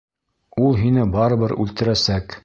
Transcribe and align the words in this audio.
Ул 0.61 0.79
һине 0.79 1.03
барыбер 1.17 1.53
үлтерәсәк. 1.67 2.39